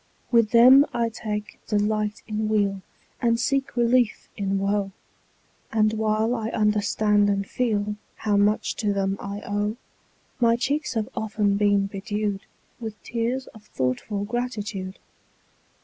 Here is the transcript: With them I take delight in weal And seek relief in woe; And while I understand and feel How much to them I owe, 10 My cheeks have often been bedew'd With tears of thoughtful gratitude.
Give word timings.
With 0.31 0.49
them 0.49 0.83
I 0.95 1.09
take 1.09 1.59
delight 1.67 2.23
in 2.25 2.49
weal 2.49 2.81
And 3.21 3.39
seek 3.39 3.77
relief 3.77 4.29
in 4.35 4.57
woe; 4.57 4.93
And 5.71 5.93
while 5.93 6.33
I 6.33 6.49
understand 6.49 7.29
and 7.29 7.47
feel 7.47 7.97
How 8.15 8.35
much 8.35 8.73
to 8.77 8.93
them 8.93 9.15
I 9.21 9.41
owe, 9.45 9.77
10 9.77 9.77
My 10.39 10.55
cheeks 10.55 10.95
have 10.95 11.07
often 11.15 11.55
been 11.55 11.85
bedew'd 11.85 12.47
With 12.79 12.99
tears 13.03 13.45
of 13.53 13.65
thoughtful 13.65 14.23
gratitude. 14.25 14.97